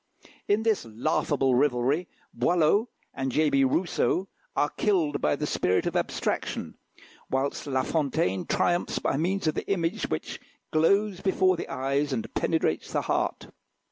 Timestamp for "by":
5.21-5.35, 8.97-9.15